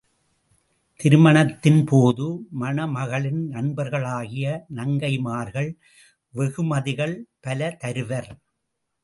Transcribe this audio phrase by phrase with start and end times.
[0.99, 2.27] திருமணத்தின் போது
[2.61, 4.55] மணமகளின் நண்பர்களாகிய
[4.75, 5.69] நங்கைமார்கள்
[6.33, 7.15] வெகுமதிகள்
[7.39, 8.31] பல தருவர்.